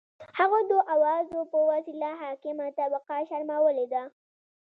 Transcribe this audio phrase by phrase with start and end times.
[0.39, 4.03] هغوی د اوازو په وسیله حاکمه طبقه شرمولي ده.